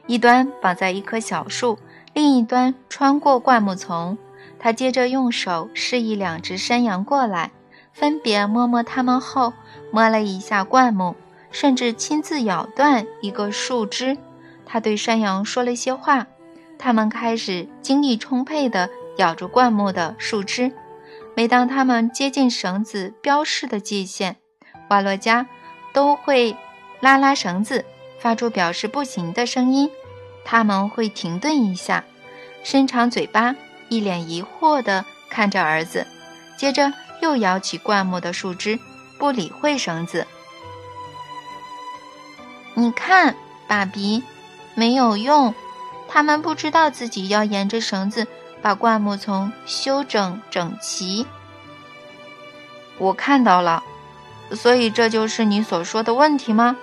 [0.08, 1.80] 一端绑在一棵小树，
[2.14, 4.18] 另一端穿过灌木丛。
[4.60, 7.52] 他接着用手示意两只山羊过来，
[7.94, 9.54] 分别摸摸它们后，
[9.92, 11.16] 摸了一下灌木，
[11.52, 14.18] 甚至亲自咬断一个树枝。
[14.66, 16.28] 他对山羊说了些话，
[16.78, 20.74] 它们开始精力充沛地咬着灌木的树枝。
[21.38, 24.38] 每当它们接近绳子标示的界限，
[24.90, 25.46] 瓦洛加
[25.94, 26.58] 都会
[27.00, 27.86] 拉拉绳子，
[28.20, 29.88] 发出表示不行的声音。
[30.44, 32.04] 他们会停顿一下，
[32.64, 33.56] 伸长嘴巴，
[33.88, 36.08] 一脸疑惑地看着儿子，
[36.58, 38.80] 接着又摇起灌木的树枝，
[39.20, 40.26] 不理会绳子。
[42.74, 43.36] 你看，
[43.68, 44.24] 爸比，
[44.74, 45.54] 没有用，
[46.08, 48.26] 他们不知道自己要沿着绳子。
[48.68, 51.26] 把灌木丛修整整齐。
[52.98, 53.82] 我看到了，
[54.52, 56.76] 所以这就是你所说的问题吗？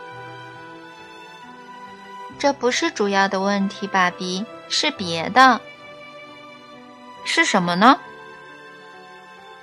[2.38, 5.61] 这不是主要的问题，爸比，是别的。
[7.27, 7.99] 是什么呢？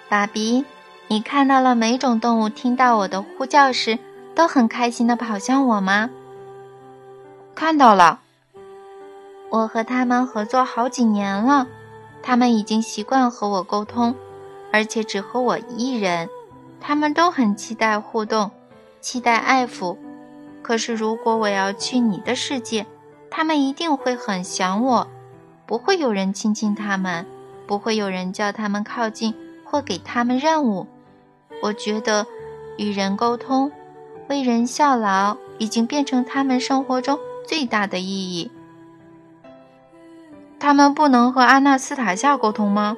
[0.07, 0.63] 爸比，
[1.07, 3.97] 你看到了每种动物听到我的呼叫时
[4.35, 6.11] 都很开心的跑向我吗？
[7.55, 8.19] 看到了。
[9.49, 11.65] 我和他们合作好几年了。
[12.23, 14.15] 他们已经习惯和我沟通，
[14.71, 16.29] 而且只和我一人。
[16.79, 18.51] 他们都很期待互动，
[18.99, 19.97] 期待爱抚。
[20.61, 22.85] 可是如果我要去你的世界，
[23.29, 25.07] 他们一定会很想我。
[25.65, 27.25] 不会有人亲近他们，
[27.67, 30.87] 不会有人叫他们靠近或给他们任务。
[31.61, 32.25] 我觉得，
[32.77, 33.71] 与人沟通、
[34.27, 37.17] 为人效劳，已经变成他们生活中
[37.47, 38.51] 最大的意义。
[40.61, 42.95] 他们不能和阿纳斯塔夏沟通吗？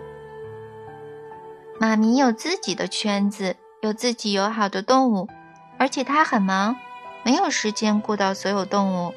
[1.79, 5.29] 妈咪有自己的圈子，有自己友好的动物，
[5.77, 6.75] 而且她很忙，
[7.23, 9.13] 没有时间顾到所有动物。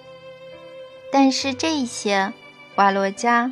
[1.11, 2.33] 但是这些，
[2.77, 3.51] 瓦洛加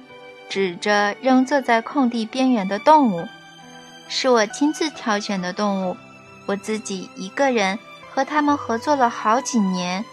[0.48, 3.26] 指着仍坐在空地边缘的动物，
[4.06, 5.96] 是我亲自挑选的动物，
[6.46, 7.80] 我自己一个人
[8.14, 10.04] 和他们合作了好几年。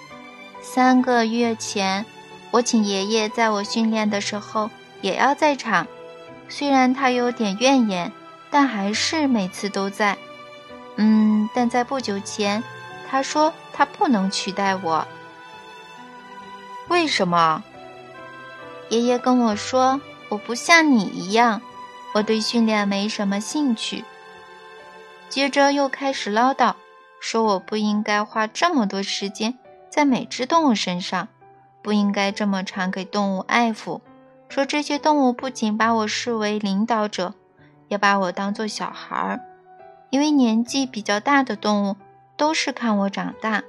[0.59, 2.03] 三个月前。
[2.51, 4.69] 我请爷爷在我训练的时候
[5.01, 5.87] 也要在场，
[6.49, 8.11] 虽然他有点怨言，
[8.49, 10.17] 但还是每次都在。
[10.97, 12.61] 嗯，但在不久前，
[13.09, 15.07] 他说他不能取代我。
[16.89, 17.63] 为什么？
[18.89, 21.61] 爷爷跟我说，我不像你一样，
[22.13, 24.03] 我对训练没什么兴趣。
[25.29, 26.75] 接着又开始唠叨，
[27.21, 29.57] 说我不应该花这么多时间
[29.89, 31.29] 在每只动物身上，
[31.81, 34.01] 不应该这么常给动物爱抚。
[34.49, 37.33] 说这些动物不仅把我视为领导者，
[37.87, 39.39] 也把我当做小孩儿，
[40.09, 41.95] 因为年纪比较大的动物
[42.35, 43.63] 都是看我长大，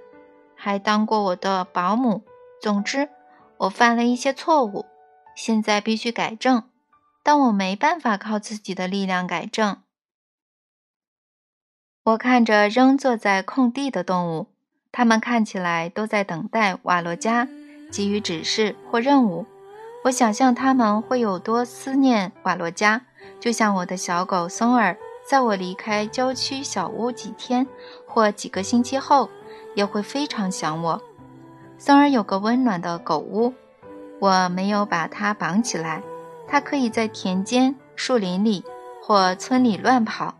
[0.56, 2.22] 还当过我的保姆。
[2.60, 3.08] 总之，
[3.58, 4.86] 我犯了一些错误，
[5.36, 6.64] 现在必须改正，
[7.22, 9.78] 但我没办法靠自己的力量改正。
[12.04, 14.48] 我看着仍坐在空地的动物，
[14.90, 17.46] 它们看起来都在等待瓦洛加
[17.92, 19.46] 给予指示或任务。
[20.02, 23.02] 我想象他们会有多思念瓦洛加，
[23.38, 27.64] 就像我的小狗松儿，在我离开郊区小屋几天
[28.04, 29.30] 或几个星期后，
[29.76, 31.00] 也会非常想我。
[31.78, 33.54] 松儿有个温暖的狗屋，
[34.18, 36.02] 我没有把它绑起来，
[36.48, 38.64] 它可以在田间、树林里
[39.00, 40.34] 或村里乱跑。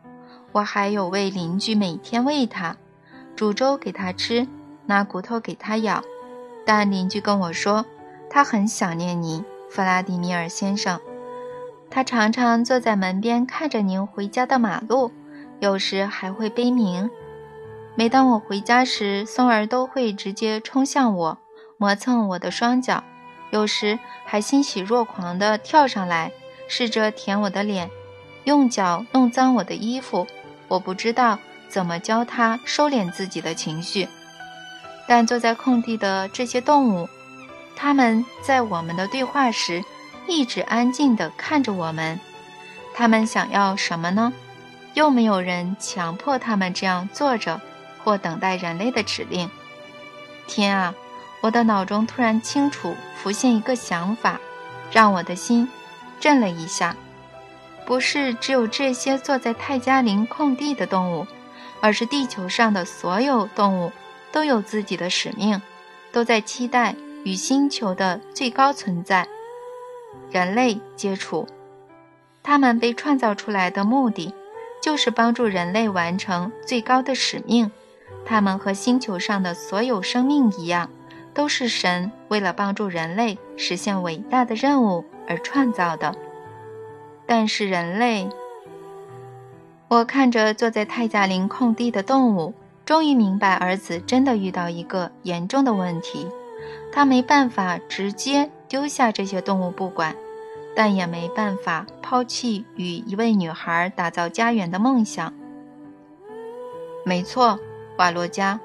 [0.51, 2.77] 我还有位邻居每天喂它，
[3.37, 4.47] 煮粥给它吃，
[4.87, 6.03] 拿骨头给它咬。
[6.75, 7.85] 但邻居跟我说，
[8.31, 10.99] 他很想念您，弗拉迪米尔先生。
[11.91, 15.13] 他常常坐在门边看着您回家的马路，
[15.61, 17.11] 有时还会悲鸣。
[17.95, 21.39] 每当我回家时，松儿都会直接冲向我，
[21.77, 23.05] 磨蹭我的双脚，
[23.51, 26.33] 有时还欣喜若狂地跳上来，
[26.69, 27.91] 试着舔我的脸，
[28.45, 30.27] 用脚弄脏我的衣服。
[30.69, 34.09] 我不知道怎么教他收敛自己的情绪，
[35.07, 37.09] 但坐在空地的这些动物，
[37.77, 39.85] 它们在我们的对话时
[40.27, 42.19] 一直安静地看着我们。
[42.95, 44.33] 它们想要什么呢？
[44.95, 47.61] 又没有人强迫它们这样坐着
[48.05, 49.51] 或等待人类的指令。
[50.47, 50.95] 天啊！
[51.41, 54.39] 我的脑中突然清楚浮现一个想法，
[54.93, 55.69] 让我的心
[56.21, 56.95] 震了一下。
[57.85, 61.27] 不是只有这些坐在泰加林空地的动物，
[61.81, 63.91] 而是地球上的所有动物
[64.33, 65.61] 都有自己的使命，
[66.11, 69.29] 都在期待与星球的最高存在——
[70.33, 71.47] 人类接触。
[72.43, 74.35] 他们被创造出来的目的，
[74.81, 77.71] 就是帮助人类完成最高的使命。
[78.25, 80.91] 他们和星球上的所有生命一样，
[81.35, 86.15] 都是神为了帮助人类实现伟大的任务而创造的。
[87.27, 88.29] 但是人类，
[89.89, 92.55] 我看着坐在泰加林空地的动物，
[92.85, 96.29] 终于明白儿子真的遇到一个严重的问题。
[96.93, 100.15] 他没办法直接丢下这些动物不管，
[100.77, 105.33] 但也没办法抛弃与一位女孩打造家园的梦想。
[107.05, 107.59] 没错，
[107.97, 108.61] 瓦洛加，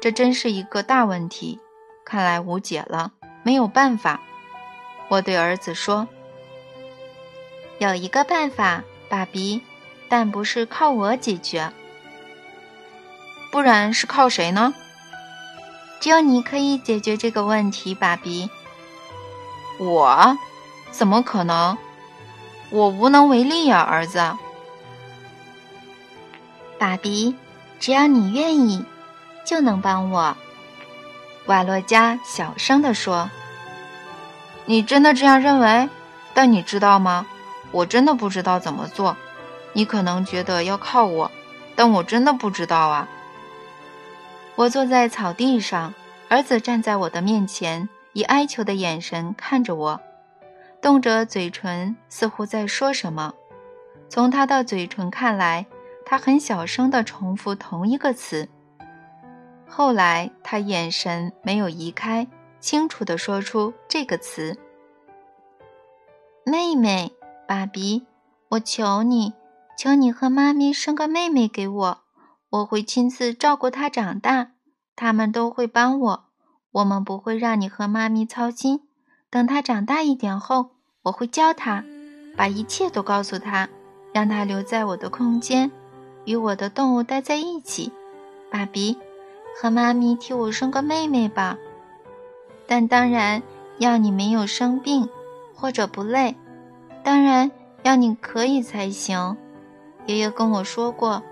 [0.00, 1.60] 这真是一个大问题，
[2.04, 4.20] 看来无解了，没有办法。
[5.08, 6.08] 我对儿子说。
[7.78, 9.62] 有一个办法，爸比，
[10.08, 11.70] 但不是靠我解决，
[13.50, 14.74] 不然是靠谁呢？
[16.00, 18.50] 只有你可以解决这个问题，爸比。
[19.78, 20.36] 我？
[20.90, 21.76] 怎么可能？
[22.70, 24.36] 我无能为力呀，儿子。
[26.78, 27.34] 爸比，
[27.80, 28.84] 只要你愿意，
[29.44, 30.36] 就能帮我。
[31.46, 33.30] 瓦洛加小声地说
[34.66, 35.88] ：“你真的这样认为？
[36.34, 37.26] 但你知道吗？”
[37.72, 39.16] 我真的不知道怎么做，
[39.72, 41.30] 你可能觉得要靠我，
[41.74, 43.08] 但我真的不知道啊。
[44.58, 45.94] 我坐在草地上，
[46.28, 50.00] 儿子站在我的面前，以哀求的眼神看着我，
[50.82, 53.32] 动着嘴唇，似乎在说什么。
[54.08, 55.64] 从他的嘴唇看来，
[56.04, 58.48] 他很小声地重复同一个词。
[59.68, 62.26] 后来，他眼神没有移开，
[62.58, 64.58] 清楚地说出这个词
[66.44, 67.12] ：“妹妹。”
[67.46, 68.04] 爸比，
[68.48, 69.34] 我求你，
[69.78, 72.00] 求你和妈咪生个妹妹给我，
[72.50, 74.52] 我会亲自照顾她长大，
[74.96, 76.24] 他们都会帮我，
[76.72, 78.80] 我们不会让你和妈咪操心。
[79.30, 80.70] 等她长大一点后，
[81.02, 81.84] 我会教她，
[82.36, 83.68] 把一切都告诉她，
[84.14, 85.70] 让她留在我的空间，
[86.24, 87.92] 与我的动物待在一起。
[88.50, 88.96] 爸比，
[89.60, 91.58] 和妈咪替我生个妹妹吧，
[92.66, 93.42] 但当然
[93.76, 95.06] 要你没有生病
[95.54, 96.34] 或者不累。
[97.04, 97.50] 当然
[97.82, 99.36] 要你可以才行。
[100.06, 101.22] 爷爷跟我说过，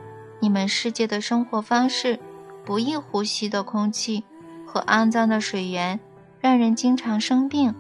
[0.41, 2.19] 你们世界的生活方式，
[2.65, 4.23] 不易呼吸的空气
[4.67, 5.99] 和肮脏的水源，
[6.41, 7.75] 让人经常生病，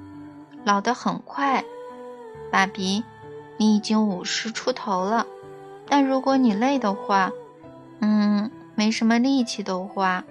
[0.64, 1.64] 老得很快。
[2.50, 3.04] 爸比，
[3.58, 5.26] 你已经五十出头了，
[5.86, 7.30] 但如果你累的话，
[8.00, 10.24] 嗯，没什么力气的话，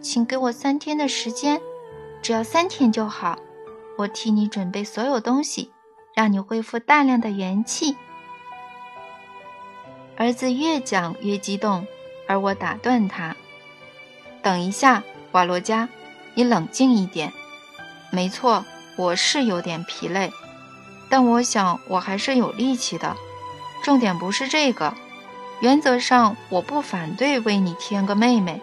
[0.00, 1.60] 请给我三天的时间，
[2.20, 3.38] 只要三天就好。
[3.96, 5.70] 我替你准备所有东西，
[6.14, 7.96] 让你恢复大量的元气。”
[10.16, 11.86] 儿子越讲越激动，
[12.28, 13.34] 而我打断他
[14.42, 15.02] ：“等一下，
[15.32, 15.88] 瓦罗加，
[16.34, 17.32] 你冷静一点。
[18.10, 18.64] 没错，
[18.96, 20.32] 我是有点疲累，
[21.08, 23.16] 但我想我还是有力气的。
[23.82, 24.94] 重点不是这个。
[25.60, 28.60] 原则上，我不反对为你添个妹妹，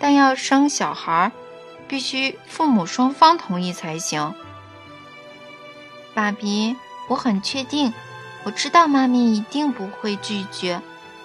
[0.00, 1.30] 但要生小孩，
[1.86, 4.34] 必须父母双方同意才行。”
[6.14, 6.76] 爸比，
[7.08, 7.92] 我很确定。
[8.44, 10.80] 我知道妈咪一定不会拒绝。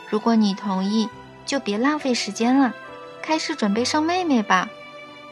[0.10, 1.10] 如果你同意，
[1.46, 2.74] 就别浪费时间了，
[3.22, 4.70] 开始准备生妹妹吧。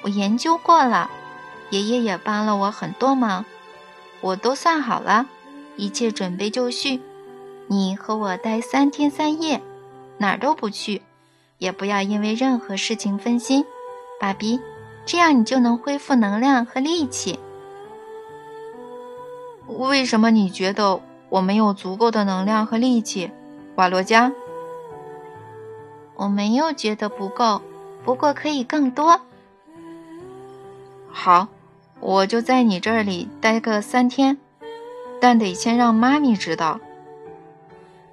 [0.01, 1.09] 我研究过了，
[1.69, 3.45] 爷爷也帮了我很多忙，
[4.21, 5.27] 我都算好了，
[5.75, 7.01] 一切准备就绪。
[7.67, 9.61] 你和我待三天三夜，
[10.17, 11.01] 哪儿都不去，
[11.57, 13.65] 也不要因为任何事情分心，
[14.19, 14.59] 爸比，
[15.05, 17.39] 这样你就能恢复能量和力气。
[19.67, 21.01] 为什么你觉得？
[21.33, 23.31] 我没有足够的能量和力气，
[23.73, 24.31] 瓦罗加。
[26.13, 27.59] 我没有觉得不够，
[28.05, 29.19] 不过可以更多。
[31.09, 31.47] 好，
[31.99, 34.37] 我就在你这里待个三天，
[35.19, 36.79] 但得先让妈咪知道。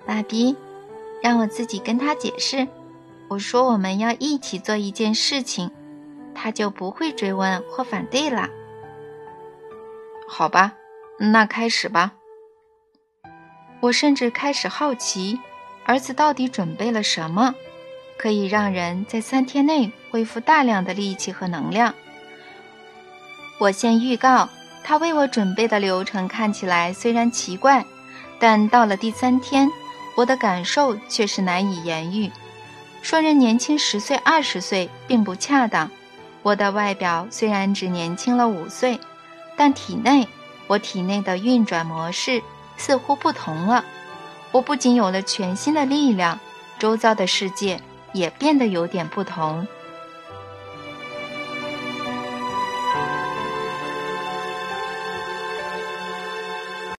[0.06, 0.56] 爸比，
[1.22, 2.66] 让我自己跟他解释。
[3.28, 5.70] 我说我们要一起做一件事情，
[6.34, 8.48] 他就不会追问或反对了。
[10.26, 10.72] 好吧，
[11.18, 12.12] 那开始吧。
[13.80, 15.40] 我甚至开始好奇，
[15.84, 17.54] 儿子到底准备了什么，
[18.18, 21.94] 可以让人在三天内恢复大量的力气和能量。
[23.58, 24.48] 我先预告，
[24.84, 27.84] 他为我准备的流程看起来虽然奇怪，
[28.38, 29.68] 但到了第三天，
[30.16, 32.30] 我的感受却是难以言喻。
[33.02, 35.90] 说人年轻十岁、二十岁并不恰当。
[36.42, 39.00] 我的外表虽然只年轻了五岁，
[39.56, 40.28] 但体内，
[40.66, 42.42] 我体内的运转模式。
[42.80, 43.84] 似乎不同了，
[44.52, 46.40] 我不仅有了全新的力量，
[46.78, 47.78] 周遭的世界
[48.14, 49.68] 也变得有点不同。